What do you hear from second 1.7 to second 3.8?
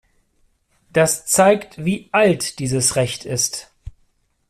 wie alt dieses Recht ist.